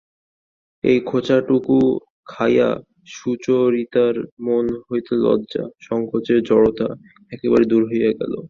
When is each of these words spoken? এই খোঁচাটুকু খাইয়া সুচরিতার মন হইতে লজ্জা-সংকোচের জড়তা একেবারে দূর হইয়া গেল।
এই 0.83 0.97
খোঁচাটুকু 1.09 1.75
খাইয়া 2.27 2.69
সুচরিতার 3.15 4.15
মন 4.45 4.65
হইতে 4.87 5.13
লজ্জা-সংকোচের 5.25 6.39
জড়তা 6.49 6.87
একেবারে 7.31 7.63
দূর 7.71 7.83
হইয়া 7.89 8.11
গেল। 8.19 8.33